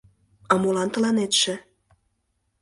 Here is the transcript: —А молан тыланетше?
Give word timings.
—А 0.51 0.53
молан 0.61 0.89
тыланетше? 0.93 1.53